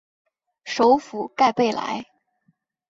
[0.65, 2.03] 首府盖贝莱。